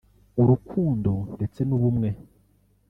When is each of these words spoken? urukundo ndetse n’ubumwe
urukundo 0.41 1.11
ndetse 1.35 1.59
n’ubumwe 1.67 2.09